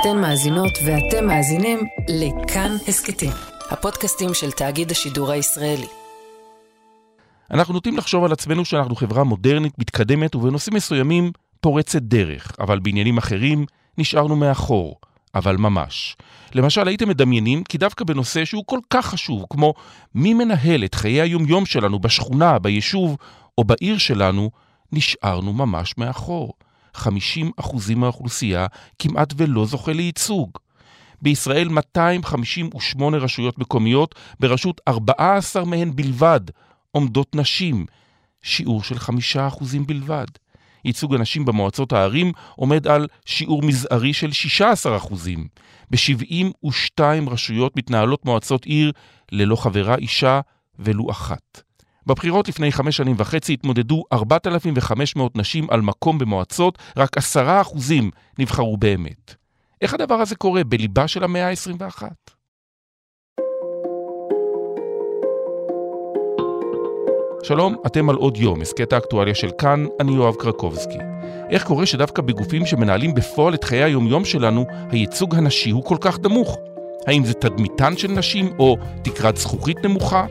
[0.00, 3.30] אתן מאזינות ואתם מאזינים לכאן הסכתים,
[3.70, 5.86] הפודקאסטים של תאגיד השידור הישראלי.
[7.50, 13.18] אנחנו נוטים לחשוב על עצמנו שאנחנו חברה מודרנית, מתקדמת ובנושאים מסוימים פורצת דרך, אבל בעניינים
[13.18, 13.66] אחרים
[13.98, 14.96] נשארנו מאחור,
[15.34, 16.16] אבל ממש.
[16.54, 19.74] למשל, הייתם מדמיינים כי דווקא בנושא שהוא כל כך חשוב, כמו
[20.14, 23.16] מי מנהל את חיי היומיום שלנו בשכונה, ביישוב
[23.58, 24.50] או בעיר שלנו,
[24.92, 26.52] נשארנו ממש מאחור.
[26.96, 28.66] 50% מהאוכלוסייה
[28.98, 30.50] כמעט ולא זוכה לייצוג.
[31.22, 36.40] בישראל 258 רשויות מקומיות, ברשות 14 מהן בלבד
[36.90, 37.86] עומדות נשים,
[38.42, 39.08] שיעור של 5%
[39.86, 40.26] בלבד.
[40.84, 44.30] ייצוג הנשים במועצות הערים עומד על שיעור מזערי של
[44.74, 45.14] 16%.
[45.90, 48.92] ב-72 רשויות מתנהלות מועצות עיר
[49.32, 50.40] ללא חברה אישה
[50.78, 51.65] ולו אחת.
[52.06, 58.76] בבחירות לפני חמש שנים וחצי התמודדו 4,500 נשים על מקום במועצות, רק עשרה אחוזים נבחרו
[58.76, 59.34] באמת.
[59.82, 62.02] איך הדבר הזה קורה בליבה של המאה ה-21?
[67.42, 70.98] שלום, אתם על עוד יום, הסכת האקטואליה של כאן, אני יואב קרקובסקי.
[71.50, 76.18] איך קורה שדווקא בגופים שמנהלים בפועל את חיי היומיום שלנו, הייצוג הנשי הוא כל כך
[76.20, 76.58] נמוך?
[77.06, 80.26] האם זה תדמיתן של נשים או תקרת זכוכית נמוכה?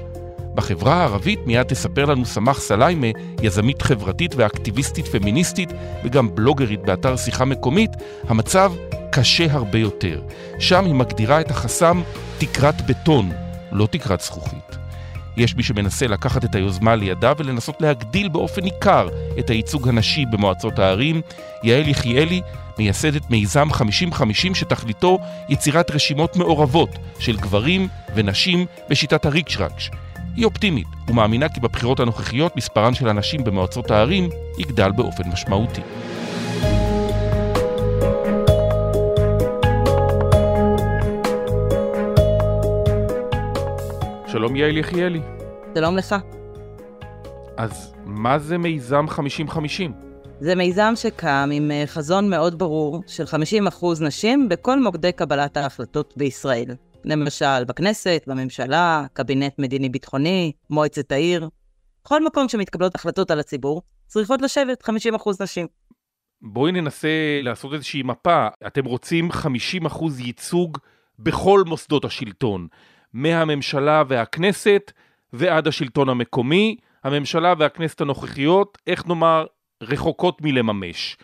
[0.56, 3.08] בחברה הערבית מיד תספר לנו סמך סליימה,
[3.42, 5.70] יזמית חברתית ואקטיביסטית פמיניסטית
[6.04, 7.92] וגם בלוגרית באתר שיחה מקומית,
[8.28, 8.74] המצב
[9.12, 10.22] קשה הרבה יותר.
[10.60, 12.02] שם היא מגדירה את החסם
[12.38, 13.32] תקרת בטון,
[13.72, 14.78] לא תקרת זכוכית.
[15.38, 20.80] יש מי שמנסה לקחת את היוזמה לידיו ולנסות להגדיל באופן ניכר את הייצוג הנשי במועצות
[20.80, 21.22] הערים.
[21.64, 22.42] יעל יחיאלי
[22.78, 23.76] מייסדת מיזם 50-50
[24.54, 26.90] שתכליתו יצירת רשימות מעורבות
[27.20, 29.92] של גברים ונשים בשיטת הריקשרקש.
[30.36, 35.82] היא אופטימית ומאמינה כי בבחירות הנוכחיות מספרן של הנשים במועצות הערים יגדל באופן משמעותי.
[44.28, 45.22] שלום יעל יחיאלי.
[45.76, 46.16] שלום לך.
[47.58, 49.06] אז מה זה מיזם
[49.50, 49.60] 50-50?
[50.40, 56.14] זה מיזם שקם עם אה, חזון מאוד ברור של 50% נשים בכל מוקדי קבלת ההחלטות
[56.18, 56.76] בישראל.
[57.06, 61.50] למשל בכנסת, בממשלה, קבינט מדיני-ביטחוני, מועצת העיר.
[62.04, 64.92] בכל מקום שמתקבלות החלטות על הציבור, צריכות לשבת 50%
[65.40, 65.68] נשים.
[66.42, 68.48] בואי ננסה לעשות איזושהי מפה.
[68.68, 70.78] אתם רוצים 50% ייצוג
[71.20, 72.68] בכל מוסדות השלטון,
[73.14, 74.92] מהממשלה והכנסת
[75.34, 76.76] ועד השלטון המקומי.
[77.04, 79.46] הממשלה והכנסת הנוכחיות, איך נאמר,
[79.84, 81.18] רחוקות מלממש.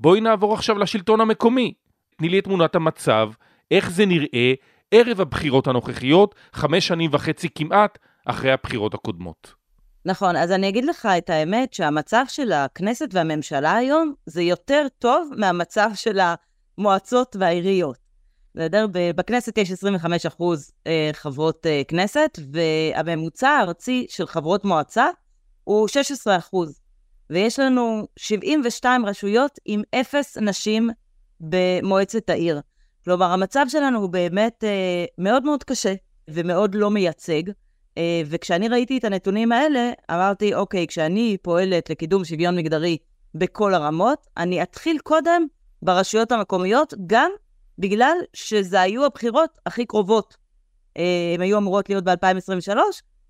[0.00, 1.72] בואי נעבור עכשיו לשלטון המקומי.
[2.16, 3.30] תני לי את תמונת המצב,
[3.70, 4.54] איך זה נראה,
[4.90, 9.54] ערב הבחירות הנוכחיות, חמש שנים וחצי כמעט אחרי הבחירות הקודמות.
[10.04, 15.30] נכון, אז אני אגיד לך את האמת שהמצב של הכנסת והממשלה היום זה יותר טוב
[15.36, 16.18] מהמצב של
[16.78, 17.96] המועצות והעיריות.
[18.54, 18.86] בסדר?
[18.92, 25.06] בכנסת יש 25 אחוז אה, חברות אה, כנסת, והממוצע הארצי של חברות מועצה
[25.64, 26.80] הוא 16 אחוז.
[27.30, 30.90] ויש לנו 72 רשויות עם אפס נשים
[31.40, 32.60] במועצת העיר.
[33.08, 35.94] כלומר, המצב שלנו הוא באמת אה, מאוד מאוד קשה
[36.28, 37.42] ומאוד לא מייצג.
[37.98, 42.98] אה, וכשאני ראיתי את הנתונים האלה, אמרתי, אוקיי, כשאני פועלת לקידום שוויון מגדרי
[43.34, 45.46] בכל הרמות, אני אתחיל קודם
[45.82, 47.30] ברשויות המקומיות, גם
[47.78, 50.36] בגלל שזה היו הבחירות הכי קרובות.
[50.96, 52.76] אה, הן היו אמורות להיות ב-2023,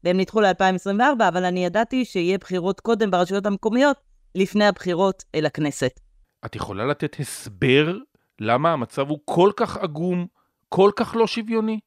[0.04, 3.96] והן נדחו ל-2024, אבל אני ידעתי שיהיה בחירות קודם ברשויות המקומיות,
[4.34, 6.00] לפני הבחירות אל הכנסת.
[6.46, 7.98] את יכולה לתת הסבר
[8.40, 10.26] למה המצב הוא כל כך עגום,
[10.68, 11.80] כל כך לא שוויוני?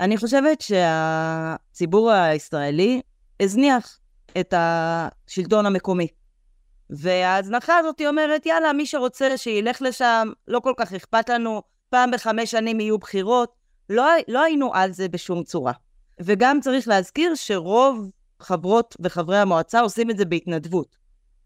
[0.00, 3.00] אני חושבת שהציבור הישראלי
[3.40, 3.98] הזניח
[4.40, 6.06] את השלטון המקומי.
[6.90, 12.50] וההזנחה הזאת אומרת, יאללה, מי שרוצה שילך לשם, לא כל כך אכפת לנו, פעם בחמש
[12.50, 13.52] שנים יהיו בחירות.
[13.90, 15.72] לא, לא היינו על זה בשום צורה.
[16.20, 20.96] וגם צריך להזכיר שרוב חברות וחברי המועצה עושים את זה בהתנדבות.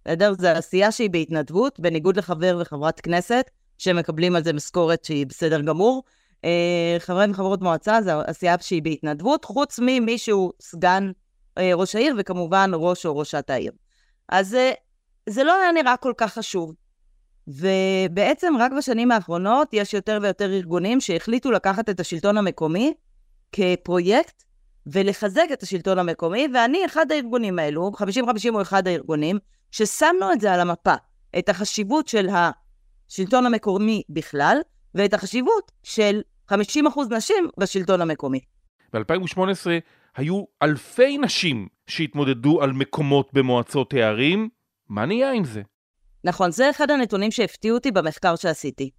[0.04, 0.32] בסדר?
[0.32, 6.02] זו עשייה שהיא בהתנדבות, בניגוד לחבר וחברת כנסת, שמקבלים על זה משכורת שהיא בסדר גמור.
[6.44, 11.10] אה, חברי וחברות מועצה זו עשייה שהיא בהתנדבות, חוץ ממי שהוא סגן
[11.58, 13.72] אה, ראש העיר, וכמובן ראש או ראשת העיר.
[14.28, 14.72] אז אה,
[15.28, 16.74] זה לא היה נראה כל כך חשוב.
[17.48, 22.94] ובעצם רק בשנים האחרונות יש יותר ויותר ארגונים שהחליטו לקחת את השלטון המקומי
[23.52, 24.42] כפרויקט
[24.86, 28.02] ולחזק את השלטון המקומי, ואני אחד הארגונים האלו, 50-50
[28.52, 29.38] הוא אחד הארגונים,
[29.70, 30.94] ששמנו את זה על המפה,
[31.38, 32.28] את החשיבות של
[33.10, 34.58] השלטון המקומי בכלל,
[34.94, 36.20] ואת החשיבות של
[36.52, 36.54] 50%
[37.10, 38.40] נשים בשלטון המקומי.
[38.92, 39.66] ב-2018
[40.16, 44.48] היו אלפי נשים שהתמודדו על מקומות במועצות הערים.
[44.88, 45.62] מה נהיה עם זה?
[46.24, 48.90] נכון, זה אחד הנתונים שהפתיעו אותי במחקר שעשיתי.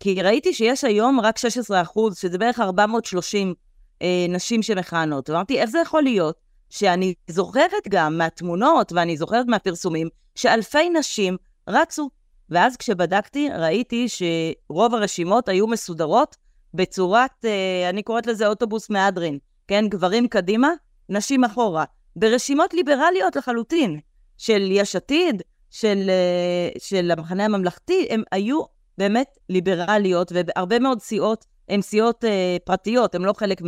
[0.00, 3.54] כי ראיתי שיש היום רק 16 אחוז, שזה בערך 430
[4.02, 5.30] אה, נשים שמכהנות.
[5.30, 6.36] ואמרתי, איך זה יכול להיות
[6.70, 11.36] שאני זוכרת גם מהתמונות, ואני זוכרת מהפרסומים, שאלפי נשים
[11.68, 12.10] רצו.
[12.50, 16.36] ואז כשבדקתי, ראיתי שרוב הרשימות היו מסודרות
[16.74, 19.38] בצורת, אה, אני קוראת לזה אוטובוס מהדרין,
[19.68, 19.84] כן?
[19.88, 20.70] גברים קדימה,
[21.08, 21.84] נשים אחורה.
[22.16, 24.00] ברשימות ליברליות לחלוטין,
[24.38, 28.62] של יש עתיד, של, אה, של המחנה הממלכתי, הם היו
[28.98, 33.62] באמת ליברליות, והרבה מאוד סיעות הן סיעות אה, פרטיות, הן לא חלק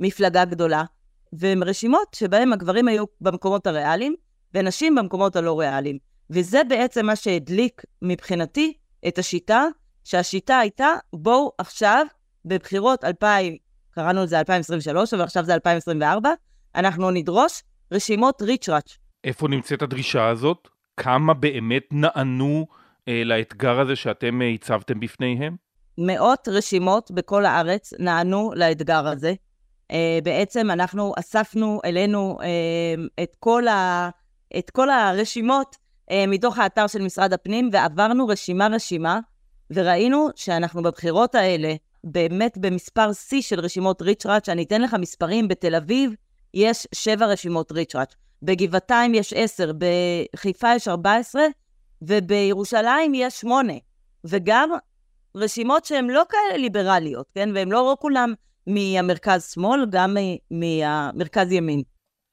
[0.00, 0.84] ממפלגה גדולה.
[1.32, 4.14] והן רשימות שבהן הגברים היו במקומות הריאליים,
[4.54, 6.11] ונשים במקומות הלא ריאליים.
[6.30, 8.72] וזה בעצם מה שהדליק מבחינתי
[9.08, 9.64] את השיטה,
[10.04, 12.06] שהשיטה הייתה, בואו עכשיו,
[12.44, 13.56] בבחירות 2000,
[13.90, 16.30] קראנו לזה 2023, אבל עכשיו זה 2024,
[16.74, 18.98] אנחנו נדרוש רשימות ריצ'ראץ'.
[19.24, 20.68] איפה נמצאת הדרישה הזאת?
[20.96, 22.66] כמה באמת נענו
[23.08, 25.56] אה, לאתגר הזה שאתם אה, הצבתם בפניהם?
[25.98, 29.34] מאות רשימות בכל הארץ נענו לאתגר הזה.
[29.90, 34.10] אה, בעצם אנחנו אספנו אלינו אה, את, כל ה,
[34.58, 35.76] את כל הרשימות
[36.28, 39.20] מתוך האתר של משרד הפנים, ועברנו רשימה-רשימה,
[39.70, 41.74] וראינו שאנחנו בבחירות האלה,
[42.04, 46.12] באמת במספר שיא של רשימות ריצ'ראץ', אני אתן לך מספרים, בתל אביב
[46.54, 51.44] יש שבע רשימות ריצ'ראץ', בגבעתיים יש עשר, בחיפה יש ארבע עשרה,
[52.02, 53.72] ובירושלים יש שמונה.
[54.24, 54.70] וגם
[55.36, 57.48] רשימות שהן לא כאלה ליברליות, כן?
[57.54, 58.34] והן לא כולם
[58.66, 60.16] מהמרכז-שמאל, גם
[60.50, 61.82] מהמרכז-ימין.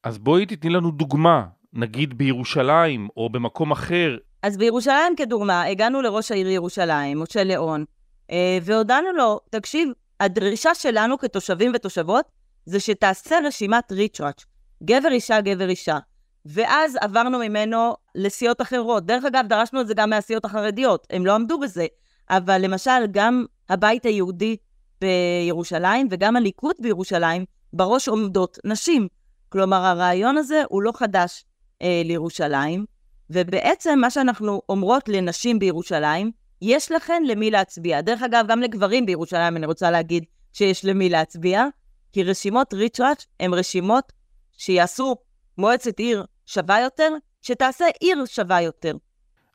[0.03, 4.17] אז בואי תתני לנו דוגמה, נגיד בירושלים או במקום אחר.
[4.43, 7.85] אז בירושלים כדוגמה, הגענו לראש העיר ירושלים, משה ליאון,
[8.31, 9.89] אה, והודענו לו, תקשיב,
[10.19, 12.25] הדרישה שלנו כתושבים ותושבות
[12.65, 14.45] זה שתעשה רשימת ריצ'ראץ',
[14.83, 15.97] גבר אישה, גבר אישה.
[16.45, 19.05] ואז עברנו ממנו לסיעות אחרות.
[19.05, 21.85] דרך אגב, דרשנו את זה גם מהסיעות החרדיות, הם לא עמדו בזה.
[22.29, 24.57] אבל למשל, גם הבית היהודי
[25.01, 29.07] בירושלים וגם הליכוד בירושלים, בראש עומדות נשים.
[29.49, 31.45] כלומר, הרעיון הזה הוא לא חדש
[31.81, 32.85] אה, לירושלים,
[33.29, 36.31] ובעצם מה שאנחנו אומרות לנשים בירושלים,
[36.61, 38.01] יש לכן למי להצביע.
[38.01, 40.23] דרך אגב, גם לגברים בירושלים אני רוצה להגיד
[40.53, 41.65] שיש למי להצביע,
[42.13, 44.11] כי רשימות ריצ'ראץ' הן רשימות
[44.57, 45.15] שיעשו
[45.57, 47.09] מועצת עיר שווה יותר,
[47.41, 48.93] שתעשה עיר שווה יותר.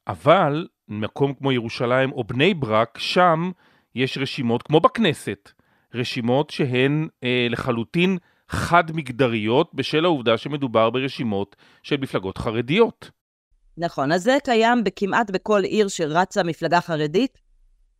[0.08, 3.50] אבל מקום כמו ירושלים או בני ברק, שם
[3.94, 5.52] יש רשימות כמו בכנסת,
[5.94, 8.18] רשימות שהן אה, לחלוטין
[8.54, 13.10] חד-מגדריות בשל העובדה שמדובר ברשימות של מפלגות חרדיות.
[13.78, 17.38] נכון, אז זה קיים בכמעט בכל עיר שרצה מפלגה חרדית,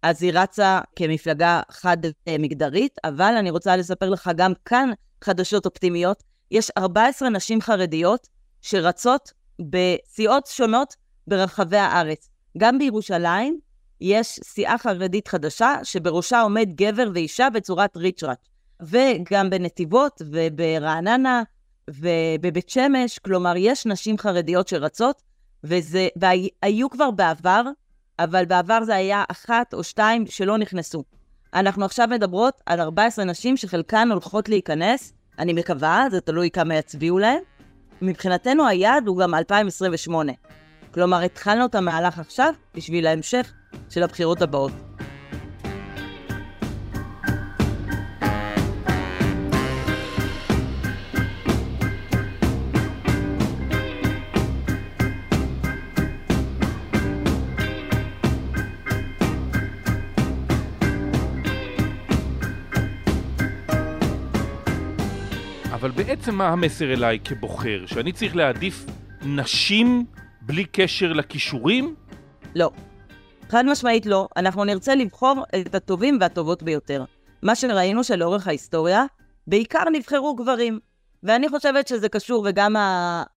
[0.03, 4.91] אז היא רצה כמפלגה חד-מגדרית, אבל אני רוצה לספר לך גם כאן
[5.25, 6.23] חדשות אופטימיות.
[6.51, 8.29] יש 14 נשים חרדיות
[8.63, 10.95] שרצות בסיעות שונות
[11.27, 12.29] ברחבי הארץ.
[12.59, 13.59] גם בירושלים
[14.01, 18.54] יש סיעה חרדית חדשה, שבראשה עומד גבר ואישה בצורת ריצ'ראץ'.
[18.83, 21.43] וגם בנתיבות וברעננה
[21.91, 25.23] ובבית שמש, כלומר, יש נשים חרדיות שרצות,
[25.65, 27.63] וזה, והיו כבר בעבר,
[28.19, 31.05] אבל בעבר זה היה אחת או שתיים שלא נכנסו.
[31.55, 37.19] אנחנו עכשיו מדברות על 14 נשים שחלקן הולכות להיכנס, אני מקווה, זה תלוי כמה יצביעו
[37.19, 37.39] להן.
[38.03, 40.33] מבחינתנו היעד הוא גם 2028.
[40.95, 43.53] כלומר, התחלנו את המהלך עכשיו בשביל ההמשך
[43.91, 44.73] של הבחירות הבאות.
[66.25, 67.87] בעצם מה המסר אליי כבוחר?
[67.87, 68.85] שאני צריך להעדיף
[69.23, 70.07] נשים
[70.43, 71.95] בלי קשר לכישורים?
[72.55, 72.71] לא.
[73.49, 74.29] חד משמעית לא.
[74.37, 77.05] אנחנו נרצה לבחור את הטובים והטובות ביותר.
[77.43, 79.05] מה שראינו שלאורך ההיסטוריה,
[79.47, 80.79] בעיקר נבחרו גברים.
[81.23, 82.77] ואני חושבת שזה קשור, וגם.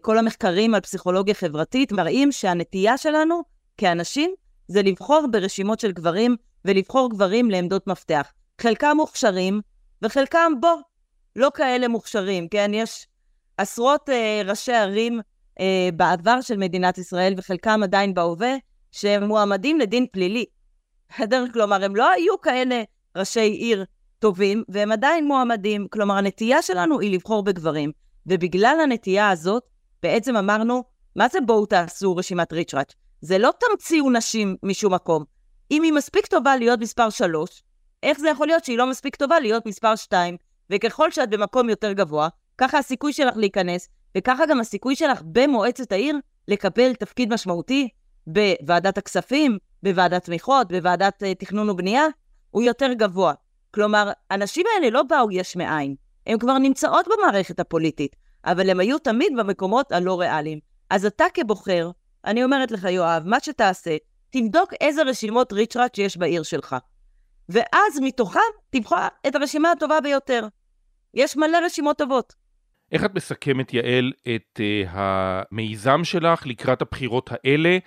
[0.01, 3.41] כל המחקרים על פסיכולוגיה חברתית מראים שהנטייה שלנו
[3.77, 4.31] כאנשים
[4.67, 8.31] זה לבחור ברשימות של גברים ולבחור גברים לעמדות מפתח.
[8.61, 9.61] חלקם מוכשרים,
[10.01, 10.77] וחלקם בוא,
[11.37, 12.71] לא כאלה מוכשרים, כן?
[12.73, 13.07] יש
[13.57, 15.19] עשרות אה, ראשי ערים
[15.59, 18.55] אה, בעבר של מדינת ישראל, וחלקם עדיין בהווה,
[18.91, 20.45] שהם מועמדים לדין פלילי.
[21.09, 21.45] בסדר?
[21.53, 22.83] כלומר, הם לא היו כאלה
[23.17, 23.85] ראשי עיר
[24.19, 25.87] טובים, והם עדיין מועמדים.
[25.87, 27.91] כלומר, הנטייה שלנו היא לבחור בגברים.
[28.25, 29.63] ובגלל הנטייה הזאת,
[30.03, 30.83] בעצם אמרנו,
[31.15, 32.93] מה זה בואו תעשו רשימת ריצ'ראץ'?
[33.21, 35.23] זה לא תמציאו נשים משום מקום.
[35.71, 37.63] אם היא מספיק טובה להיות מספר 3,
[38.03, 40.37] איך זה יכול להיות שהיא לא מספיק טובה להיות מספר 2?
[40.69, 46.15] וככל שאת במקום יותר גבוה, ככה הסיכוי שלך להיכנס, וככה גם הסיכוי שלך במועצת העיר
[46.47, 47.89] לקבל תפקיד משמעותי
[48.27, 52.05] בוועדת הכספים, בוועדת תמיכות, בוועדת uh, תכנון ובנייה,
[52.51, 53.33] הוא יותר גבוה.
[53.71, 55.95] כלומר, הנשים האלה לא באו יש מאין,
[56.27, 60.59] הן כבר נמצאות במערכת הפוליטית, אבל הן היו תמיד במקומות הלא ריאליים.
[60.89, 61.91] אז אתה כבוחר,
[62.25, 63.97] אני אומרת לך, יואב, מה שתעשה,
[64.29, 66.75] תבדוק איזה רשימות ריצ'ראץ' יש בעיר שלך.
[67.49, 70.47] ואז מתוכם תבחר את הרשימה הטובה ביותר.
[71.17, 72.35] יש מלא רשימות טובות.
[72.91, 77.77] איך את מסכמת, יעל, את uh, המיזם שלך לקראת הבחירות האלה?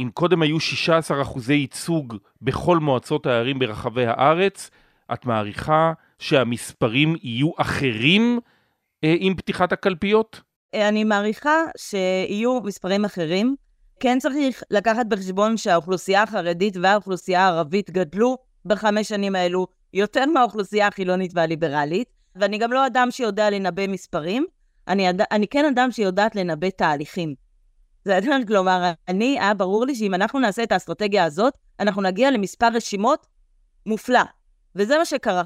[0.00, 4.70] אם קודם היו 16 אחוזי ייצוג בכל מועצות הערים ברחבי הארץ,
[5.12, 10.40] את מעריכה שהמספרים יהיו אחרים uh, עם פתיחת הקלפיות?
[10.74, 13.56] אני מעריכה שיהיו מספרים אחרים.
[14.00, 21.30] כן צריך לקחת בחשבון שהאוכלוסייה החרדית והאוכלוסייה הערבית גדלו בחמש שנים האלו יותר מהאוכלוסייה החילונית
[21.34, 24.46] והליברלית, ואני גם לא אדם שיודע לנבא מספרים,
[24.88, 25.20] אני, אד...
[25.30, 27.34] אני כן אדם שיודעת לנבא תהליכים.
[28.04, 32.30] זה אדם, כלומר, אני, היה ברור לי שאם אנחנו נעשה את האסטרטגיה הזאת, אנחנו נגיע
[32.30, 33.26] למספר רשימות
[33.86, 34.22] מופלא,
[34.76, 35.42] וזה מה שקרה.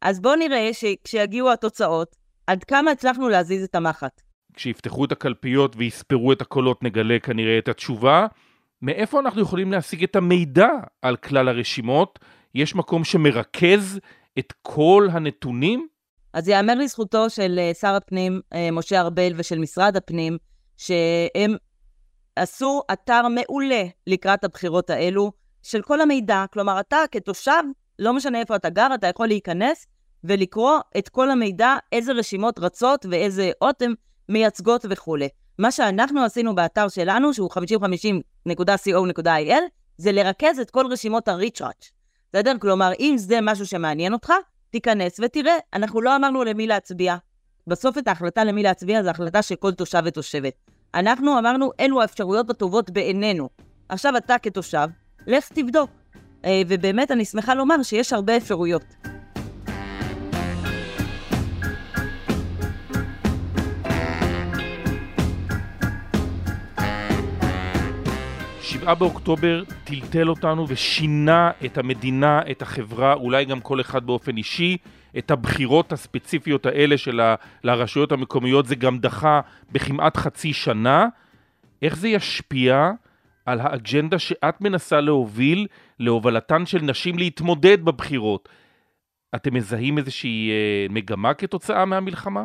[0.00, 4.20] אז בואו נראה שכשיגיעו התוצאות, עד כמה הצלחנו להזיז את המחט.
[4.54, 8.26] כשיפתחו את הקלפיות ויספרו את הקולות נגלה כנראה את התשובה.
[8.82, 10.68] מאיפה אנחנו יכולים להשיג את המידע
[11.02, 12.18] על כלל הרשימות?
[12.54, 14.00] יש מקום שמרכז
[14.38, 15.88] את כל הנתונים?
[16.32, 20.38] אז יאמר לזכותו של אה, שר הפנים אה, משה ארבל ושל משרד הפנים,
[20.76, 21.56] שהם
[22.36, 25.32] עשו אתר מעולה לקראת הבחירות האלו,
[25.62, 26.44] של כל המידע.
[26.52, 27.62] כלומר, אתה כתושב,
[27.98, 29.86] לא משנה איפה אתה גר, אתה יכול להיכנס
[30.24, 33.94] ולקרוא את כל המידע, איזה רשימות רצות ואיזה אות הן
[34.28, 35.28] מייצגות וכולי.
[35.58, 39.52] מה שאנחנו עשינו באתר שלנו, שהוא 5050.co.il,
[39.98, 41.90] זה לרכז את כל רשימות הריצ'ראץ'.
[42.32, 42.52] בסדר?
[42.60, 44.32] כלומר, אם זה משהו שמעניין אותך,
[44.70, 45.56] תיכנס ותראה.
[45.74, 47.16] אנחנו לא אמרנו למי להצביע.
[47.66, 50.54] בסוף את ההחלטה למי להצביע זו החלטה של כל תושב ותושבת.
[50.94, 53.48] אנחנו אמרנו, אלו האפשרויות הטובות בעינינו.
[53.88, 54.88] עכשיו אתה כתושב,
[55.26, 55.90] לך תבדוק.
[56.44, 58.84] אה, ובאמת, אני שמחה לומר שיש הרבה אפשרויות.
[68.80, 74.76] 7 באוקטובר טלטל אותנו ושינה את המדינה, את החברה, אולי גם כל אחד באופן אישי.
[75.18, 77.20] את הבחירות הספציפיות האלה של
[77.64, 79.40] הרשויות המקומיות זה גם דחה
[79.72, 81.06] בכמעט חצי שנה.
[81.82, 82.90] איך זה ישפיע
[83.46, 85.66] על האג'נדה שאת מנסה להוביל
[85.98, 88.48] להובלתן של נשים להתמודד בבחירות?
[89.34, 92.44] אתם מזהים איזושהי אה, מגמה כתוצאה מהמלחמה?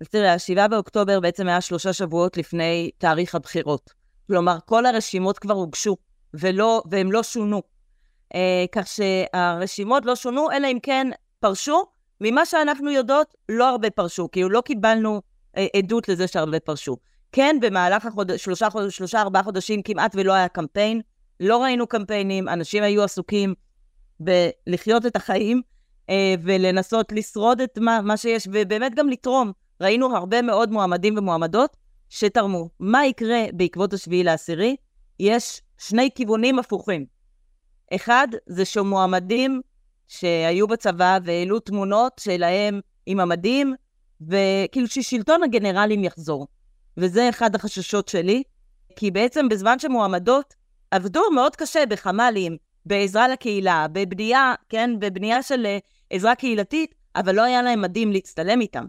[0.00, 4.03] אז תראה, ה-7 באוקטובר בעצם היה שלושה שבועות לפני תאריך הבחירות.
[4.26, 5.96] כלומר, כל הרשימות כבר הוגשו,
[6.34, 7.62] ולא, והם לא שונו.
[8.34, 11.06] אה, כך שהרשימות לא שונו, אלא אם כן
[11.40, 11.84] פרשו.
[12.20, 15.22] ממה שאנחנו יודעות, לא הרבה פרשו, כאילו לא קיבלנו
[15.56, 16.96] אה, עדות לזה שהרבה פרשו.
[17.32, 18.36] כן, במהלך החוד...
[18.36, 21.00] שלושה, שלושה, ארבעה חודשים כמעט ולא היה קמפיין,
[21.40, 23.54] לא ראינו קמפיינים, אנשים היו עסוקים
[24.20, 25.62] בלחיות את החיים
[26.10, 29.52] אה, ולנסות לשרוד את מה, מה שיש, ובאמת גם לתרום.
[29.80, 31.76] ראינו הרבה מאוד מועמדים ומועמדות
[32.14, 32.68] שתרמו.
[32.80, 34.76] מה יקרה בעקבות השביעי לעשירי?
[35.20, 37.06] יש שני כיוונים הפוכים.
[37.94, 39.60] אחד, זה שמועמדים
[40.08, 43.74] שהיו בצבא והעלו תמונות שלהם עם המדים,
[44.20, 46.46] וכאילו ששלטון הגנרלים יחזור.
[46.96, 48.42] וזה אחד החששות שלי,
[48.96, 50.54] כי בעצם בזמן שמועמדות
[50.90, 52.56] עבדו מאוד קשה בחמ"לים,
[52.86, 55.78] בעזרה לקהילה, בבנייה, כן, בבנייה של אה,
[56.10, 58.84] עזרה קהילתית, אבל לא היה להם מדים להצטלם איתם.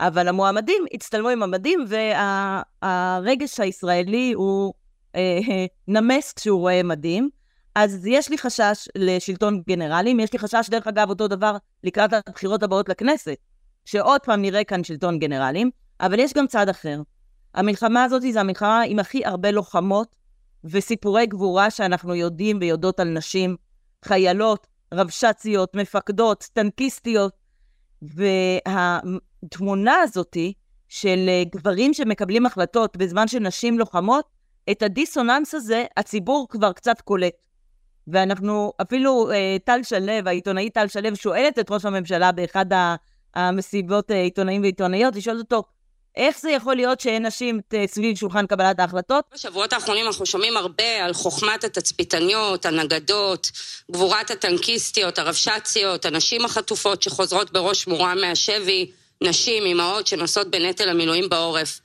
[0.00, 4.74] אבל המועמדים הצטלמו עם המדים, והרגש וה, הישראלי הוא
[5.16, 7.30] אה, נמס כשהוא רואה מדים.
[7.74, 12.62] אז יש לי חשש לשלטון גנרלים, יש לי חשש, דרך אגב, אותו דבר לקראת הבחירות
[12.62, 13.36] הבאות לכנסת,
[13.84, 15.70] שעוד פעם נראה כאן שלטון גנרלים,
[16.00, 17.00] אבל יש גם צד אחר.
[17.54, 20.16] המלחמה הזאת זו המלחמה עם הכי הרבה לוחמות
[20.64, 23.56] וסיפורי גבורה שאנחנו יודעים ויודעות על נשים,
[24.04, 27.32] חיילות, רבש"ציות, מפקדות, טנקיסטיות,
[28.02, 29.00] וה...
[29.44, 30.52] התמונה הזאתי
[30.88, 34.24] של אה, גברים שמקבלים החלטות בזמן שנשים לוחמות,
[34.70, 37.46] את הדיסוננס הזה הציבור כבר קצת קולט.
[38.08, 42.66] ואנחנו, אפילו אה, טל שלו, העיתונאית טל שלו, שואלת את ראש הממשלה באחד
[43.34, 45.62] המסיבות אה, עיתונאים ועיתונאיות, לשאול אותו,
[46.16, 49.24] איך זה יכול להיות שאין נשים סביב שולחן קבלת ההחלטות?
[49.34, 53.50] בשבועות האחרונים אנחנו שומעים הרבה על חוכמת התצפיתניות, הנגדות,
[53.90, 58.90] גבורת הטנקיסטיות, הרבש"ציות, הנשים החטופות שחוזרות בראש מורם מהשבי.
[59.22, 61.80] נשים, אימהות שנושאות בנטל המילואים בעורף.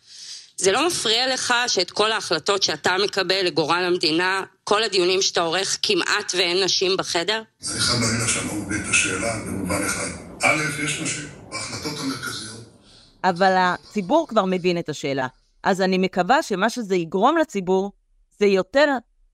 [0.58, 5.78] זה לא מפריע לך שאת כל ההחלטות שאתה מקבל לגורל המדינה, כל הדיונים שאתה עורך,
[5.82, 7.42] כמעט ואין נשים בחדר?
[7.72, 10.08] אני חייב להגיד לך שאני לא מבין את השאלה במובן אחד.
[10.44, 12.60] א', יש נשים בהחלטות המרכזיות.
[13.24, 15.28] אבל הציבור כבר מבין את השאלה.
[15.64, 17.92] אז אני מקווה שמה שזה יגרום לציבור,
[18.40, 18.88] זה יותר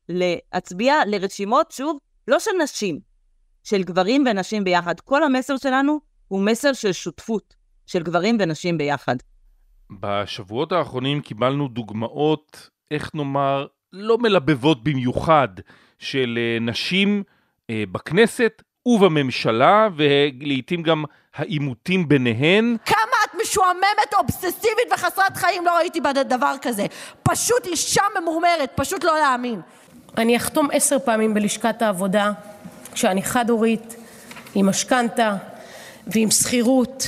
[0.09, 1.97] להצביע לרשימות, שוב,
[2.27, 2.99] לא של נשים,
[3.63, 4.99] של גברים ונשים ביחד.
[4.99, 7.54] כל המסר שלנו הוא מסר של שותפות,
[7.87, 9.15] של גברים ונשים ביחד.
[9.91, 15.47] בשבועות האחרונים קיבלנו דוגמאות, איך נאמר, לא מלבבות במיוחד,
[15.99, 17.23] של אה, נשים
[17.69, 21.03] אה, בכנסת ובממשלה, ולעיתים גם
[21.35, 22.77] העימותים ביניהן.
[22.85, 25.99] כמה את משועממת, אובססיבית וחסרת חיים, לא ראיתי
[26.29, 26.85] דבר כזה.
[27.23, 29.61] פשוט אישה ממורמרת, פשוט לא להאמין.
[30.17, 32.31] אני אחתום עשר פעמים בלשכת העבודה,
[32.93, 33.95] כשאני חד-הורית,
[34.55, 35.35] עם משכנתה
[36.07, 37.07] ועם שכירות,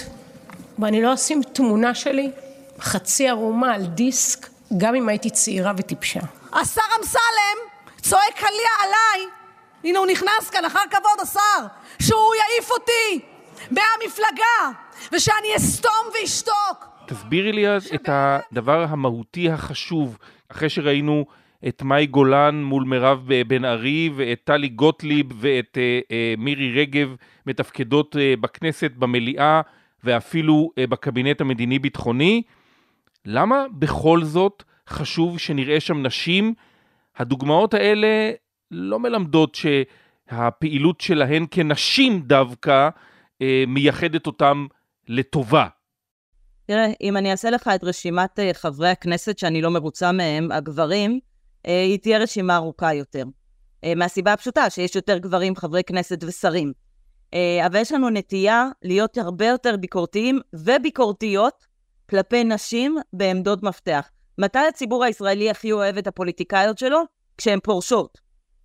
[0.79, 2.31] ואני לא אשים תמונה שלי
[2.79, 6.19] חצי ערומה על דיסק, גם אם הייתי צעירה וטיפשה.
[6.53, 7.57] השר אמסלם
[8.01, 8.43] צועק
[8.84, 9.29] עליי,
[9.84, 11.65] הנה הוא נכנס כאן, אחר כבוד השר,
[12.01, 13.25] שהוא יעיף אותי
[13.72, 14.79] מהמפלגה,
[15.12, 16.88] ושאני אסתום ואשתוק.
[17.07, 20.17] תסבירי לי את הדבר המהותי החשוב,
[20.51, 21.25] אחרי שראינו
[21.67, 27.15] את מאי גולן מול מירב בן ארי ואת טלי גוטליב ואת אה, אה, מירי רגב
[27.48, 29.62] מתפקדות אה, בכנסת, במליאה
[30.03, 32.41] ואפילו אה, בקבינט המדיני-ביטחוני.
[33.25, 36.53] למה בכל זאת חשוב שנראה שם נשים?
[37.17, 38.31] הדוגמאות האלה
[38.71, 42.89] לא מלמדות שהפעילות שלהן כנשים דווקא
[43.41, 44.67] אה, מייחדת אותם
[45.07, 45.67] לטובה.
[46.65, 51.19] תראה, אם אני אעשה לך את רשימת אה, חברי הכנסת שאני לא מרוצה מהם, הגברים,
[51.63, 53.23] היא תהיה רשימה ארוכה יותר.
[53.95, 56.73] מהסיבה הפשוטה שיש יותר גברים, חברי כנסת ושרים.
[57.34, 61.67] אה, אבל יש לנו נטייה להיות הרבה יותר ביקורתיים וביקורתיות
[62.10, 64.10] כלפי נשים בעמדות מפתח.
[64.38, 67.01] מתי הציבור הישראלי הכי אוהב את הפוליטיקאיות שלו?
[67.38, 68.17] כשהן פורשות.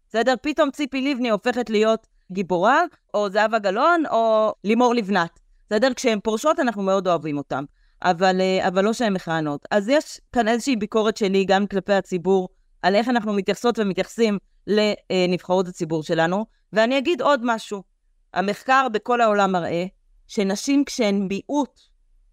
[0.09, 0.35] בסדר?
[0.43, 2.83] פתאום ציפי לבני הופכת להיות גיבורה,
[3.15, 5.41] או זהבה גלאון, או לימור לבנת.
[5.71, 5.95] בסדר?
[5.95, 7.65] כשהן פורשות אנחנו מאוד אוהבים אותן,
[8.03, 9.67] אבל, אבל לא שהן מכהנות.
[9.71, 12.49] אז יש כאן איזושהי ביקורת שלי גם כלפי הציבור
[12.83, 16.47] על איך אנחנו מתייחסות ומתייחסים לנבחרות הציבור שלנו.
[16.73, 17.92] ואני אגיד עוד משהו.
[18.35, 19.85] המחקר בכל העולם מראה
[20.27, 21.81] שנשים כשהן מיעוט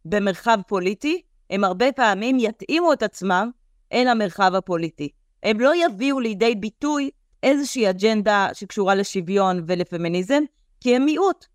[0.06, 3.52] במרחב פוליטי, הם הרבה פעמים יתאימו את עצמם
[3.94, 5.10] אל המרחב הפוליטי.
[5.44, 7.10] הם לא יביאו לידי ביטוי
[7.44, 10.44] איזושהי אג'נדה שקשורה לשוויון ולפמיניזם,
[10.82, 11.46] כי הם מיעוט.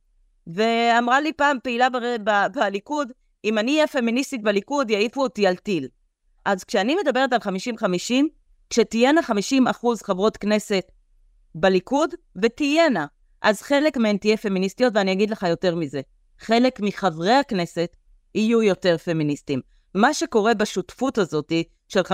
[0.47, 1.89] ואמרה לי פעם פעילה
[2.55, 3.13] בליכוד,
[3.45, 5.89] אם אני אהיה פמיניסטית בליכוד, יעיפו אותי על טיל.
[6.45, 8.13] אז כשאני מדברת על 50-50,
[8.71, 10.85] כשתהיינה 50 אחוז חברות כנסת
[11.55, 13.07] בליכוד, ותהיינה,
[13.45, 16.01] אז חלק מהן תהיה פמיניסטיות, ואני אגיד לך יותר מזה,
[16.39, 17.97] חלק מחברי הכנסת
[18.35, 19.61] יהיו יותר פמיניסטים.
[19.95, 21.53] מה שקורה בשותפות הזאת
[21.89, 22.11] של 50-50,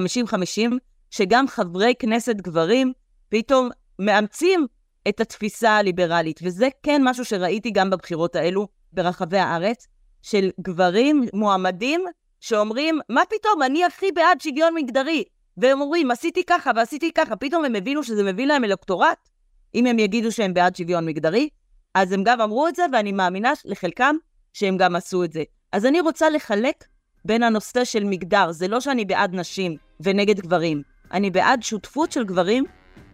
[1.10, 2.92] שגם חברי כנסת גברים
[3.28, 4.66] פתאום מאמצים
[5.08, 9.86] את התפיסה הליברלית, וזה כן משהו שראיתי גם בבחירות האלו ברחבי הארץ,
[10.22, 12.04] של גברים מועמדים
[12.40, 15.24] שאומרים, מה פתאום, אני הכי בעד שוויון מגדרי.
[15.56, 19.29] והם אומרים, עשיתי ככה ועשיתי ככה, פתאום הם הבינו שזה מביא להם אלקטורט,
[19.74, 21.48] אם הם יגידו שהם בעד שוויון מגדרי,
[21.94, 24.16] אז הם גם אמרו את זה, ואני מאמינה לחלקם
[24.52, 25.42] שהם גם עשו את זה.
[25.72, 26.84] אז אני רוצה לחלק
[27.24, 32.24] בין הנושא של מגדר, זה לא שאני בעד נשים ונגד גברים, אני בעד שותפות של
[32.24, 32.64] גברים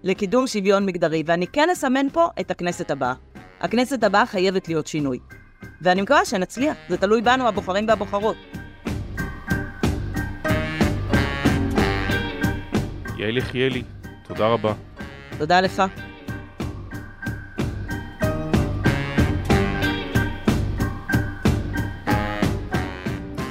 [0.03, 3.14] לקידום שוויון מגדרי, ואני כן אסמן פה את הכנסת הבאה.
[3.61, 5.19] הכנסת הבאה חייבת להיות שינוי.
[5.83, 8.37] ואני מקווה שנצליח, זה תלוי בנו, הבוחרים והבוחרות.
[13.19, 13.83] יעל יחיאלי,
[14.29, 14.75] תודה רבה.
[15.38, 15.83] תודה לך.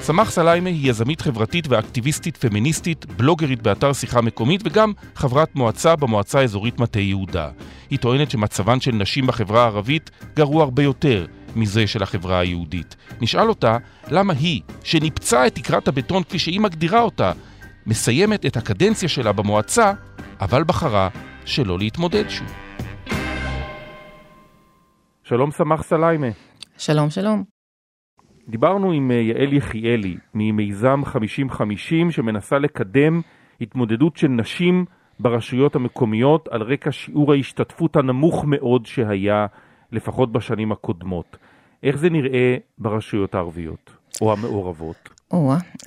[0.06, 6.40] סמך סליימה היא יזמית חברתית ואקטיביסטית פמיניסטית, בלוגרית באתר שיחה מקומית וגם חברת מועצה במועצה
[6.40, 7.50] האזורית מטה יהודה.
[7.90, 12.96] היא טוענת שמצבן של נשים בחברה הערבית גרוע הרבה יותר מזה של החברה היהודית.
[13.22, 17.32] נשאל אותה למה היא, שניפצה את תקרת הבטון כפי שהיא מגדירה אותה,
[17.86, 19.94] מסיימת את הקדנציה שלה במועצה,
[20.42, 21.10] אבל בחרה
[21.46, 22.48] שלא להתמודד שוב.
[25.24, 26.28] שלום סמך סליימה.
[26.78, 27.55] שלום, שלום.
[28.50, 31.02] דיברנו עם אה, יעל יחיאלי ממיזם
[31.52, 31.62] 50-50
[32.10, 33.22] שמנסה לקדם
[33.62, 34.86] התמודדות של נשים
[35.20, 39.46] ברשויות המקומיות על רקע שיעור ההשתתפות הנמוך מאוד שהיה
[39.92, 41.38] לפחות בשנים הקודמות.
[41.84, 45.10] איך זה נראה ברשויות הערביות או המעורבות?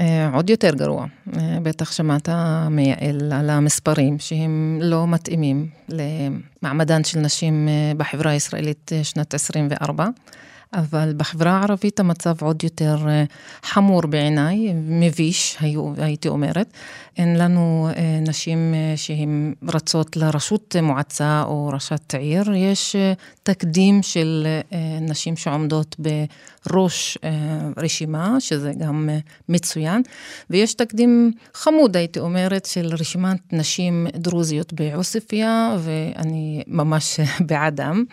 [0.00, 1.06] אה, עוד יותר גרוע.
[1.36, 2.28] אה, בטח שמעת
[2.70, 10.06] מייעל על המספרים שהם לא מתאימים למעמדן של נשים בחברה הישראלית שנת 24.
[10.72, 13.24] אבל בחברה הערבית המצב עוד יותר אה,
[13.62, 15.56] חמור בעיניי, מביש,
[15.96, 16.66] הייתי אומרת.
[17.16, 22.96] אין לנו אה, נשים אה, שהן רצות לראשות מועצה או ראשת עיר, יש
[23.42, 24.46] תקדים של
[25.00, 25.96] נשים שעומדות
[26.66, 27.18] בראש
[27.76, 29.08] רשימה, שזה גם
[29.48, 30.02] מצוין,
[30.50, 35.46] ויש תקדים חמוד, הייתי אומרת, של רשימת נשים דרוזיות בעוספיא,
[35.78, 38.04] ואני אני ממש בעדם,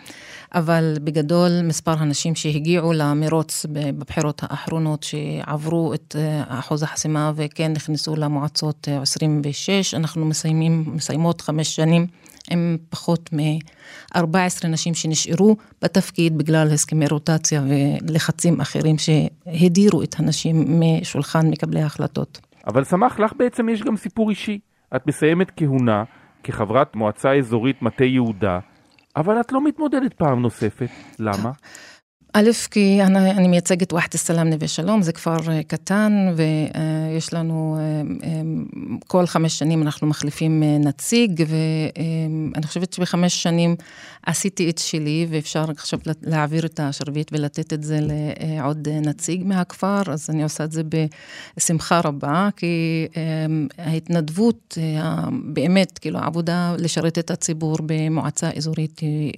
[0.54, 8.16] אבל בגדול מספר הנשים שהגיעו למרוץ בבחירות האחרונות, שעברו את אה, אחוז החסימה וכן נכנסו
[8.16, 12.06] למועצות 26, אנחנו מסיימים, מסיימות חמש שנים
[12.50, 17.62] עם פחות מ-14 נשים שנשארו בתפקיד בגלל הסכמי רוטציה
[18.08, 22.40] ולחצים אחרים שהדירו את הנשים משולחן מקבלי ההחלטות.
[22.66, 24.58] אבל שמח, לך בעצם יש גם סיפור אישי.
[24.96, 26.04] את מסיימת כהונה
[26.42, 28.58] כחברת מועצה אזורית מטה יהודה,
[29.16, 30.90] אבל את לא מתמודדת פעם נוספת.
[31.18, 31.50] למה?
[32.38, 37.76] א', כי אני, אני מייצגת וואחד א-סלאם נווה שלום, זה כפר אה, קטן, ויש לנו,
[37.78, 37.82] אה,
[38.28, 38.40] אה,
[39.06, 43.76] כל חמש שנים אנחנו מחליפים נציג, ואני חושבת שבחמש שנים
[44.26, 50.30] עשיתי את שלי, ואפשר עכשיו להעביר את השרביט ולתת את זה לעוד נציג מהכפר, אז
[50.30, 50.82] אני עושה את זה
[51.56, 53.06] בשמחה רבה, כי
[53.78, 54.78] ההתנדבות,
[55.44, 59.32] באמת, כאילו, העבודה לשרת את הציבור במועצה אזורית היא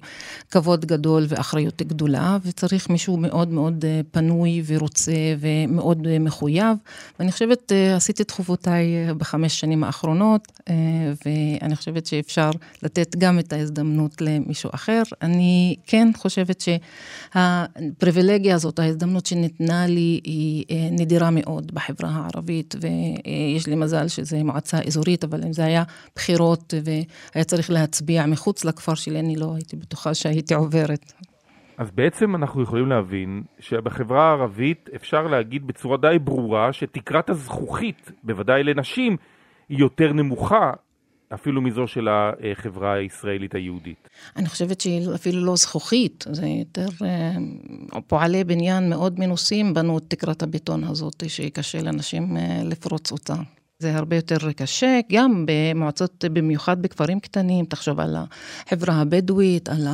[0.51, 6.77] כבוד גדול ואחריות גדולה, וצריך מישהו מאוד מאוד אה, פנוי ורוצה ומאוד אה, מחויב.
[7.19, 10.53] ואני חושבת, אה, עשיתי את חובותיי בחמש שנים האחרונות,
[11.27, 12.51] ואני חושבת שאפשר
[12.83, 15.03] לתת גם את ההזדמנות למישהו אחר.
[15.23, 16.65] אני כן חושבת
[17.35, 24.79] שהפריבילגיה הזאת, ההזדמנות שניתנה לי, היא נדירה מאוד בחברה הערבית, ויש לי מזל שזה מועצה
[24.87, 25.83] אזורית, אבל אם זה היה
[26.17, 31.13] בחירות והיה צריך להצביע מחוץ לכפר שלי, אני לא הייתי בטוחה שהייתי עוברת.
[31.79, 38.65] אז בעצם אנחנו יכולים להבין שבחברה הערבית אפשר להגיד בצורה די ברורה שתקרת הזכוכית, בוודאי
[38.65, 39.17] לנשים,
[39.69, 40.73] היא יותר נמוכה
[41.35, 44.09] אפילו מזו של החברה הישראלית היהודית.
[44.37, 50.03] אני חושבת שהיא אפילו לא זכוכית, זה יותר אה, פועלי בניין מאוד מנוסים בנו את
[50.09, 53.35] תקרת הבטון הזאת, שקשה לאנשים אה, לפרוץ אותה.
[53.83, 58.17] זה הרבה יותר קשה, גם במועצות, במיוחד בכפרים קטנים, תחשוב על
[58.67, 59.87] החברה הבדואית, על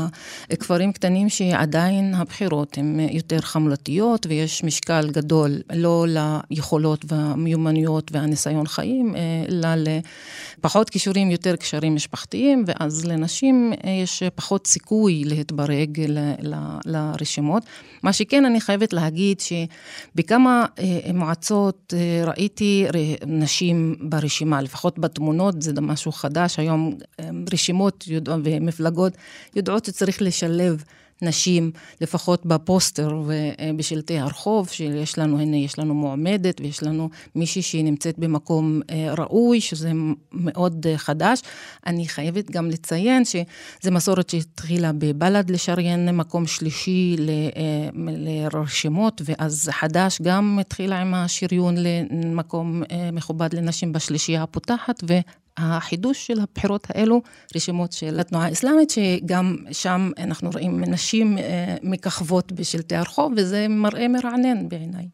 [0.51, 6.07] הכפרים קטנים שעדיין הבחירות הן יותר חמולתיות ויש משקל גדול לא
[6.51, 9.15] ליכולות והמיומנויות והניסיון חיים,
[9.49, 9.69] אלא
[10.59, 16.03] לפחות כישורים, יותר קשרים משפחתיים, ואז לנשים יש פחות סיכוי להתברג
[16.85, 17.63] לרשימות.
[18.03, 20.65] מה שכן, אני חייבת להגיד שבכמה
[21.15, 21.95] מועצות
[22.27, 22.87] ראיתי
[23.27, 26.59] נשים נשים ברשימה, לפחות בתמונות, זה משהו חדש.
[26.59, 26.95] היום
[27.53, 28.05] רשימות
[28.45, 29.13] ומפלגות
[29.57, 30.85] יודעות שצריך לשלב
[31.25, 37.85] נשים, לפחות בפוסטר ובשלטי הרחוב, שיש לנו, הנה, יש לנו מועמדת ויש לנו מישהי שהיא
[37.85, 39.93] נמצאת במקום אה, ראוי, שזה
[40.33, 41.41] מאוד אה, חדש.
[41.87, 50.23] אני חייבת גם לציין שזו מסורת שהתחילה בבל"ד לשריין מקום שלישי אה, לרשימות, ואז חד"ש
[50.23, 52.83] גם התחילה עם השריון למקום
[53.13, 55.05] מכובד לנשים בשלישייה הפותחת,
[55.57, 57.23] החידוש של הבחירות האלו,
[57.55, 64.09] רשימות של התנועה האסלאמית, שגם שם אנחנו רואים נשים אה, מככבות בשלטי הרחוב, וזה מראה
[64.09, 65.09] מרענן בעיניי.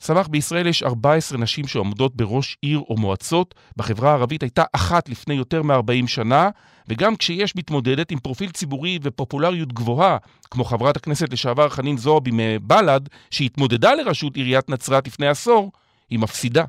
[0.00, 3.54] סמך, בישראל יש 14 נשים שעומדות בראש עיר או מועצות.
[3.76, 6.50] בחברה הערבית הייתה אחת לפני יותר מ-40 שנה,
[6.88, 10.16] וגם כשיש מתמודדת עם פרופיל ציבורי ופופולריות גבוהה,
[10.50, 15.72] כמו חברת הכנסת לשעבר חנין זועבי מבל"ד, שהתמודדה לראשות עיריית נצרת לפני עשור,
[16.10, 16.64] היא מפסידה.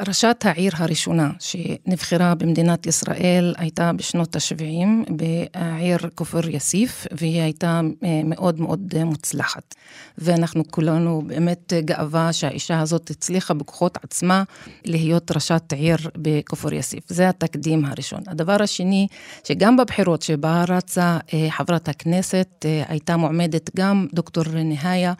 [0.00, 8.20] ראשת העיר הראשונה שנבחרה במדינת ישראל הייתה בשנות ה-70 בעיר כפר יאסיף, והיא הייתה אה,
[8.24, 9.74] מאוד מאוד מוצלחת.
[10.18, 14.42] ואנחנו כולנו באמת גאווה שהאישה הזאת הצליחה בכוחות עצמה
[14.84, 17.04] להיות ראשת עיר בכפר יאסיף.
[17.08, 18.20] זה התקדים הראשון.
[18.26, 19.06] הדבר השני,
[19.44, 25.14] שגם בבחירות שבה רצה אה, חברת הכנסת, אה, הייתה מועמדת גם דוקטור נהיה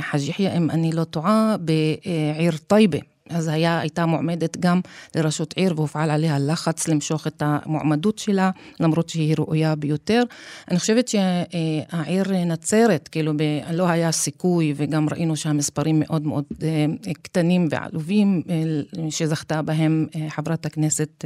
[0.00, 3.15] חאג' יחיא, אם אני לא טועה, בעיר טייבה.
[3.30, 4.80] אז היה, הייתה מועמדת גם
[5.14, 10.22] לראשות עיר והופעל עליה לחץ למשוך את המועמדות שלה, למרות שהיא ראויה ביותר.
[10.70, 16.86] אני חושבת שהעיר נצרת, כאילו, ב, לא היה סיכוי, וגם ראינו שהמספרים מאוד מאוד אה,
[17.22, 21.24] קטנים ועלובים, אה, שזכתה בהם אה, חברת הכנסת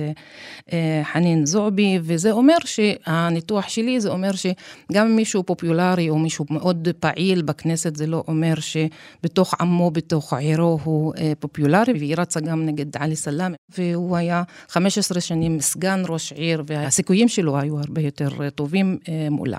[1.13, 7.43] חנין זועבי, וזה אומר שהניתוח שלי, זה אומר שגם מישהו פופולרי או מישהו מאוד פעיל
[7.43, 11.90] בכנסת, זה לא אומר שבתוך עמו, בתוך עירו הוא פופולרי.
[11.99, 17.59] והיא רצה גם נגד עלי סלאם, והוא היה 15 שנים סגן ראש עיר, והסיכויים שלו
[17.59, 19.59] היו הרבה יותר טובים אה, מולה.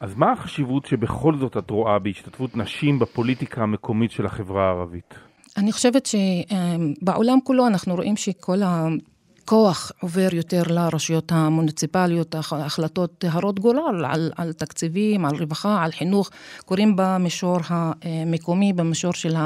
[0.00, 5.14] אז מה החשיבות שבכל זאת את רואה בהשתתפות נשים בפוליטיקה המקומית של החברה הערבית?
[5.56, 8.86] אני חושבת שבעולם כולו אנחנו רואים שכל ה...
[9.48, 16.30] הכוח עובר יותר לרשויות המוניציפליות, החלטות הרות גורל על, על תקציבים, על רווחה, על חינוך,
[16.64, 19.36] קורים במישור המקומי, במישור של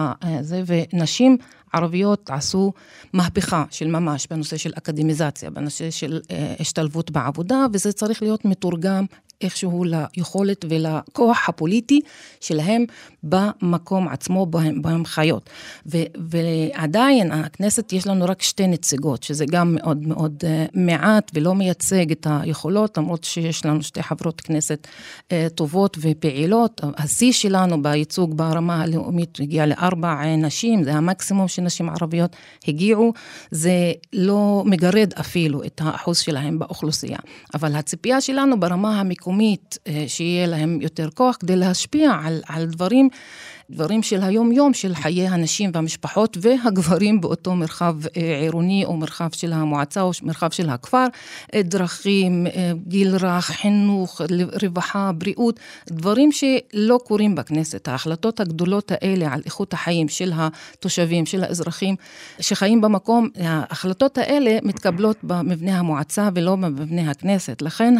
[0.40, 1.36] זה, ונשים
[1.72, 2.72] ערביות עשו
[3.12, 6.20] מהפכה של ממש בנושא של אקדמיזציה, בנושא של
[6.60, 9.04] השתלבות בעבודה, וזה צריך להיות מתורגם
[9.42, 12.00] איכשהו ליכולת ולכוח הפוליטי
[12.40, 12.84] שלהם
[13.22, 15.50] במקום עצמו בהם, בהם חיות.
[15.86, 15.98] ו,
[16.30, 22.10] ועדיין, הכנסת יש לנו רק שתי נציגות, שזה גם מאוד מאוד uh, מעט ולא מייצג
[22.10, 24.86] את היכולות, למרות שיש לנו שתי חברות כנסת
[25.28, 26.80] uh, טובות ופעילות.
[26.96, 32.36] השיא שלנו בייצוג ברמה הלאומית הגיע לארבע נשים, זה המקסימום שנשים ערביות
[32.68, 33.12] הגיעו,
[33.50, 37.18] זה לא מגרד אפילו את האחוז שלהם באוכלוסייה.
[37.54, 42.66] אבל הציפייה שלנו ברמה המקומית, המקומית, אה, שיהיה להם יותר כוח כדי להשפיע על, על
[42.66, 43.08] דברים
[43.70, 49.52] דברים של היום-יום של חיי הנשים והמשפחות והגברים באותו מרחב אה, עירוני או מרחב של
[49.52, 51.06] המועצה או מרחב של הכפר,
[51.54, 54.20] אה, דרכים, אה, גיל רך, חינוך,
[54.62, 57.88] רווחה, בריאות, דברים שלא קורים בכנסת.
[57.88, 61.96] ההחלטות הגדולות האלה על איכות החיים של התושבים, של האזרחים
[62.40, 67.62] שחיים במקום, ההחלטות האלה מתקבלות במבנה המועצה ולא במבנה הכנסת.
[67.62, 67.94] לכן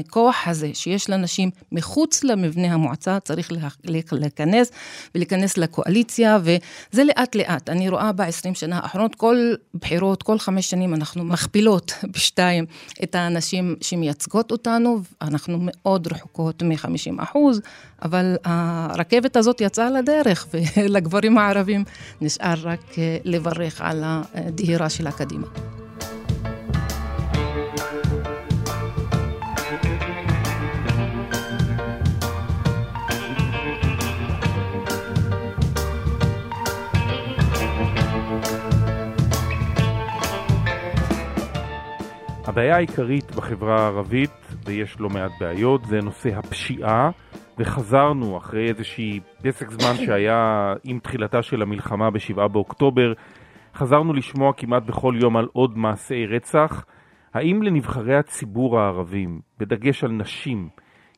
[0.00, 3.52] הכוח הזה שיש לנשים מחוץ למבנה המועצה צריך
[4.12, 4.63] להיכנס
[5.14, 7.68] ולהיכנס לקואליציה, וזה לאט לאט.
[7.68, 12.64] אני רואה ב-20 שנה האחרונות, כל בחירות, כל חמש שנים אנחנו מכפילות בשתיים
[13.02, 17.60] את האנשים שמייצגות אותנו, אנחנו מאוד רחוקות מ-50 אחוז,
[18.02, 21.84] אבל הרכבת הזאת יצאה לדרך, ולגברים הערבים
[22.20, 25.46] נשאר רק לברך על הדהירה שלה קדימה.
[42.54, 44.30] הבעיה העיקרית בחברה הערבית,
[44.64, 47.10] ויש לא מעט בעיות, זה נושא הפשיעה,
[47.58, 53.12] וחזרנו אחרי איזושהי פסק זמן שהיה עם תחילתה של המלחמה ב-7 באוקטובר,
[53.74, 56.84] חזרנו לשמוע כמעט בכל יום על עוד מעשי רצח.
[57.34, 60.68] האם לנבחרי הציבור הערבים, בדגש על נשים,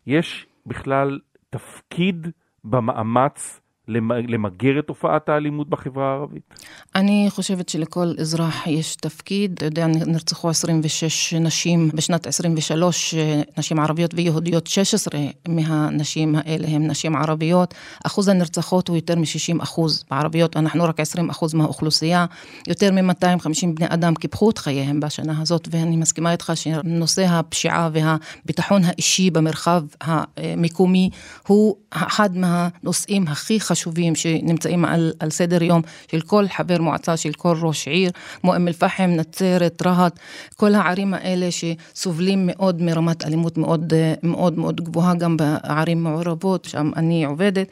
[0.06, 1.18] יש בכלל
[1.50, 2.28] תפקיד
[2.64, 6.54] במאמץ למגר את תופעת האלימות בחברה הערבית?
[6.94, 9.52] אני חושבת שלכל אזרח יש תפקיד.
[9.52, 13.14] אתה יודע, נרצחו 26 נשים בשנת 23,
[13.58, 17.74] נשים ערביות ויהודיות, 16 מהנשים האלה הן נשים ערביות.
[18.04, 22.26] אחוז הנרצחות הוא יותר מ-60 אחוז בערביות, אנחנו רק 20 אחוז מהאוכלוסייה.
[22.68, 28.82] יותר מ-250 בני אדם קיפחו את חייהם בשנה הזאת, ואני מסכימה איתך שנושא הפשיעה והביטחון
[28.84, 31.10] האישי במרחב המקומי
[31.46, 33.75] הוא אחד מהנושאים הכי חשובים.
[33.76, 38.10] חשובים שנמצאים על, על סדר יום של כל חבר מועצה, של כל ראש עיר,
[38.40, 40.18] כמו אום אל-פחם, נצרת, רהט,
[40.56, 46.90] כל הערים האלה שסובלים מאוד מרמת אלימות מאוד מאוד מאוד גבוהה, גם בערים מעורבות, שם
[46.96, 47.68] אני עובדת,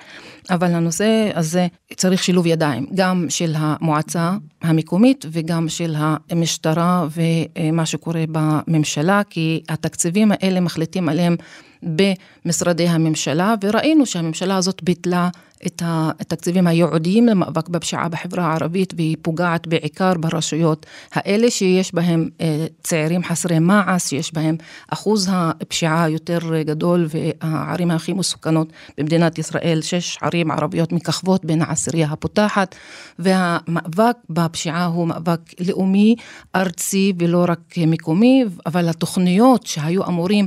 [0.51, 8.25] אבל הנושא הזה צריך שילוב ידיים, גם של המועצה המקומית וגם של המשטרה ומה שקורה
[8.33, 11.37] בממשלה, כי התקציבים האלה מחליטים עליהם
[11.83, 15.29] במשרדי הממשלה, וראינו שהממשלה הזאת ביטלה
[15.66, 22.66] את התקציבים הייעודיים למאבק בפשיעה בחברה הערבית, והיא פוגעת בעיקר ברשויות האלה שיש בהם אה,
[22.83, 24.57] צעירים חסרי מעש, שיש בהם
[24.88, 32.09] אחוז הפשיעה יותר גדול והערים הכי מסוכנות במדינת ישראל, שש ערים ערביות מככבות בין העשירייה
[32.11, 32.74] הפותחת,
[33.18, 36.16] והמאבק בפשיעה הוא מאבק לאומי,
[36.57, 40.46] ארצי ולא רק מקומי, אבל התוכניות שהיו אמורים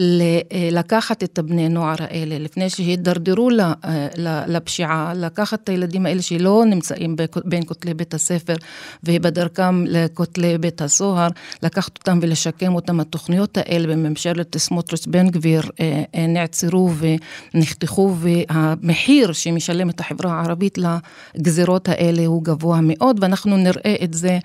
[0.00, 3.50] אה, לקחת את הבני נוער האלה לפני שהידרדרו
[3.84, 4.08] אה,
[4.56, 8.54] לפשיעה, לקחת את הילדים האלה שלא נמצאים בין כותלי בית הספר
[9.04, 11.28] ובדרכם לכותלי בית הסוהר,
[11.62, 12.96] לקחת אותם ולשקם אותם.
[13.00, 16.90] התוכניות האלה בממשלת סמוטריץ' בן גביר אה, אה, נעצרו
[17.54, 20.78] ונחתכו, והמחיר שמשלמת החברה הערבית
[21.36, 24.38] לגזירות האלה הוא גבוה מאוד, ואנחנו נראה את זה.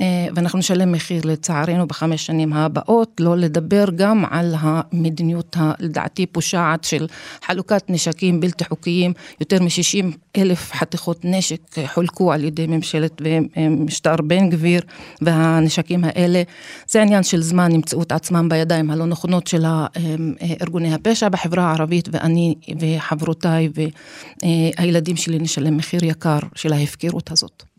[0.00, 6.84] אה, ואנחנו נשלם מחיר לצערנו בחמש שנים הבאות, לא לדבר גם על המדיניות לדעתי פושעת
[6.84, 7.06] של
[7.44, 13.22] חלוקת נשקים בלתי חוקיים, יותר מ-60 אלף חתיכות נשק חולקו על ידי ממשלת
[13.56, 14.82] ומשטר בן גביר,
[15.20, 16.42] והנשקים האלה,
[16.88, 19.64] זה עניין של זמן, ימצאו את עצמם בידיים הלא נכונות של
[20.60, 23.68] ארגוני הפשע בחברה הערבית, ואני וחברותיי
[24.78, 27.77] והילדים שלי נשלם מחיר יקר של ההפקרות הזאת.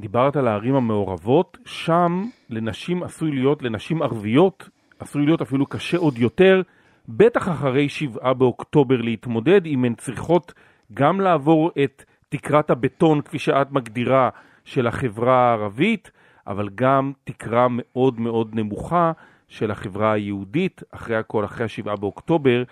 [0.00, 6.18] דיברת על הערים המעורבות, שם לנשים עשוי להיות, לנשים ערביות, עשוי להיות אפילו קשה עוד
[6.18, 6.62] יותר,
[7.08, 10.52] בטח אחרי שבעה באוקטובר להתמודד, אם הן צריכות
[10.94, 14.30] גם לעבור את תקרת הבטון, כפי שאת מגדירה,
[14.64, 16.10] של החברה הערבית,
[16.46, 19.12] אבל גם תקרה מאוד מאוד נמוכה
[19.48, 22.62] של החברה היהודית, אחרי הכל, אחרי השבעה באוקטובר,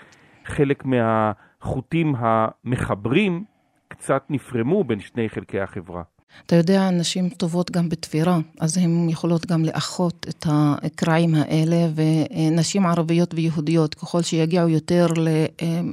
[0.44, 3.44] חלק מהחוטים המחברים
[3.88, 6.02] קצת נפרמו בין שני חלקי החברה.
[6.46, 12.86] אתה יודע, נשים טובות גם בתפירה, אז הן יכולות גם לאחות את הקרעים האלה, ונשים
[12.86, 15.06] ערביות ויהודיות, ככל שיגיעו יותר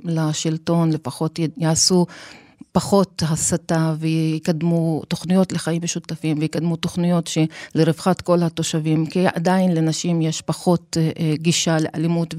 [0.04, 2.06] לשלטון, לפחות יעשו
[2.76, 7.30] פחות הסתה ויקדמו תוכניות לחיים משותפים ויקדמו תוכניות
[7.76, 12.36] לרווחת כל התושבים, כי עדיין לנשים יש פחות אה, אה, גישה לאלימות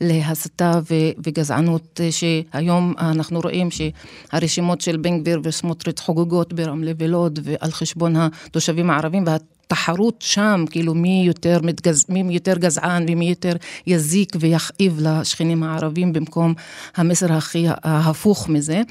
[0.00, 0.72] ולהסתה
[1.18, 8.16] וגזענות, אה, שהיום אנחנו רואים שהרשימות של בן גביר וסמוטריץ' חוגגות ברמלה ולוד ועל חשבון
[8.16, 9.24] התושבים הערבים.
[9.26, 9.36] וה...
[9.68, 12.04] תחרות שם, כאילו מי יותר, מתגז...
[12.08, 13.52] מי יותר גזען ומי יותר
[13.86, 16.54] יזיק ויכאיב לשכנים הערבים במקום
[16.96, 18.82] המסר הכי ההפוך מזה.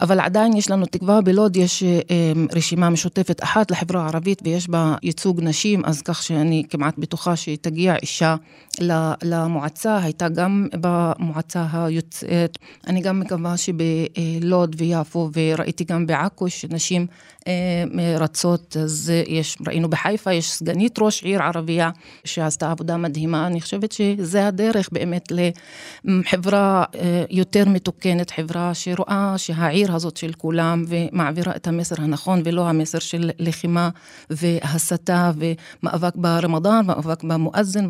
[0.00, 4.94] אבל עדיין יש לנו תקווה, בלוד יש אה, רשימה משותפת אחת לחברה הערבית ויש בה
[5.02, 8.36] ייצוג נשים, אז כך שאני כמעט בטוחה שתגיע אישה
[9.22, 12.58] למועצה, הייתה גם במועצה היוצאת.
[12.86, 17.06] אני גם מקווה שבלוד ויפו, וראיתי גם בעכו שנשים
[17.48, 17.52] אה,
[18.18, 21.90] רצות, אז יש, ראינו בחיפה, יש סגנית ראש עיר ערבייה
[22.24, 23.46] שעשתה עבודה מדהימה.
[23.46, 25.32] אני חושבת שזה הדרך באמת
[26.04, 32.68] לחברה אה, יותר מתוקנת, חברה שרואה שהעיר הזאת של כולם ומעבירה את המסר הנכון ולא
[32.68, 33.88] המסר של לחימה
[34.30, 37.88] והסתה ומאבק ברמדאן, מאבק במואזן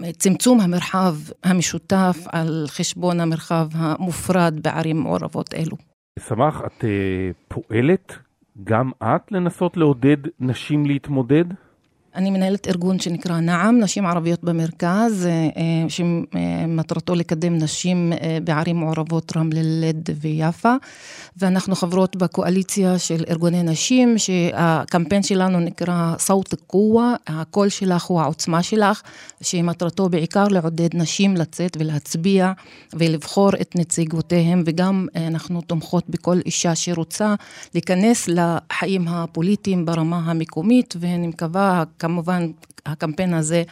[0.00, 1.14] וצמצום המרחב
[1.44, 5.76] המשותף על חשבון המרחב המופרד בערים מעורבות אלו.
[6.18, 6.86] סמך, את uh,
[7.48, 8.12] פועלת
[8.64, 11.44] גם את לנסות לעודד נשים להתמודד?
[12.16, 18.76] אני מנהלת ארגון שנקרא נעם, נשים ערביות במרכז, אה, אה, שמטרתו לקדם נשים אה, בערים
[18.76, 20.74] מעורבות רמלה, לד ויפה.
[21.36, 28.62] ואנחנו חברות בקואליציה של ארגוני נשים, שהקמפיין שלנו נקרא סאוט קווה, הקול שלך הוא העוצמה
[28.62, 29.02] שלך,
[29.40, 32.52] שמטרתו בעיקר לעודד נשים לצאת ולהצביע
[32.92, 37.34] ולבחור את נציגותיהם, וגם אנחנו תומכות בכל אישה שרוצה
[37.74, 42.50] להיכנס לחיים הפוליטיים ברמה המקומית, ואני מקווה, כמובן,
[42.86, 43.62] הקמפיין הזה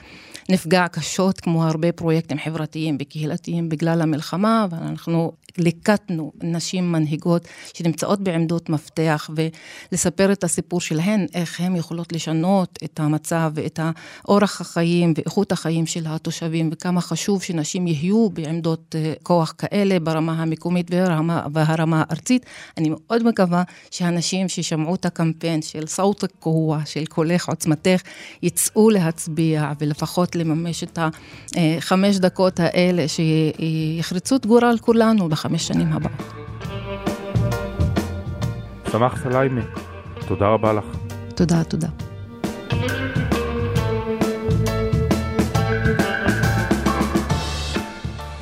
[0.49, 8.21] נפגע קשות, כמו הרבה פרויקטים חברתיים וקהילתיים בגלל המלחמה, אבל אנחנו ליקטנו נשים מנהיגות שנמצאות
[8.21, 9.31] בעמדות מפתח,
[9.93, 13.81] ולספר את הסיפור שלהן, איך הן יכולות לשנות את המצב ואת
[14.29, 20.43] אורח החיים ואיכות החיים של התושבים, וכמה חשוב שנשים יהיו בעמדות אה, כוח כאלה ברמה
[20.43, 22.47] המקומית והרמה, והרמה הארצית.
[22.79, 28.03] אני מאוד מקווה שהנשים ששמעו את הקמפיין של סאוט קווה, של קולך עוצמתך,
[28.43, 30.99] יצאו להצביע ולפחות לממש את
[31.57, 35.29] החמש דקות האלה שיחרצו את גורל כולנו.
[35.29, 36.33] בחמש שנים הבאות.
[38.93, 39.61] סמח סליימה,
[40.29, 40.85] תודה רבה לך.
[41.35, 42.14] תודה, תודה.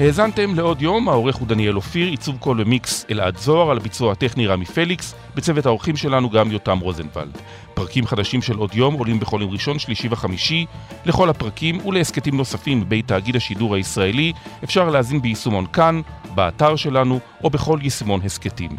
[0.02, 4.46] האזנתם לעוד יום, העורך הוא דניאל אופיר, עיצוב קול ומיקס אלעד זוהר, על הביצוע הטכני
[4.46, 7.38] רמי פליקס, בצוות העורכים שלנו גם יותם רוזנבלד.
[7.74, 10.66] פרקים חדשים של עוד יום עולים בכל יום ראשון, שלישי וחמישי.
[11.04, 14.32] לכל הפרקים ולהסכתים נוספים מבית תאגיד השידור הישראלי
[14.64, 16.00] אפשר להאזין ביישומון כאן,
[16.34, 18.70] באתר שלנו או בכל יישומון הסכתים.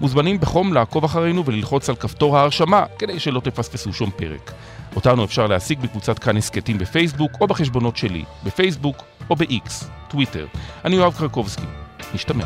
[0.00, 4.52] מוזמנים בחום לעקוב אחרינו וללחוץ על כפתור ההרשמה כדי שלא תפספסו שום פרק.
[4.96, 8.96] אותנו אפשר להשיג בקבוצת כאן הסכתים בפייסבוק או בחשבונות שלי, בפייסבוק
[9.30, 10.46] או ב-X, טוויטר.
[10.84, 11.66] אני יואב קרקובסקי.
[12.14, 12.44] נשתמע.